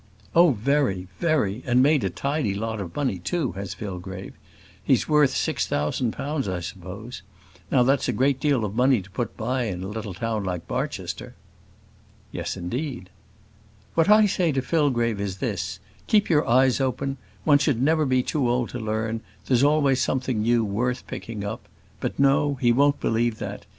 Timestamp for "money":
2.95-3.19, 8.75-9.03